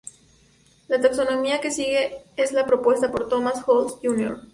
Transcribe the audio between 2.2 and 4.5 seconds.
es la propuesta por Thomas Holtz, Jr.